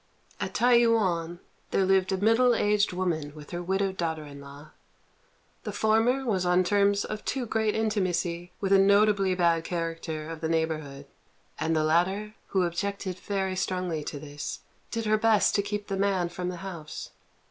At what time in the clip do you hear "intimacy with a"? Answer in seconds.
7.75-8.79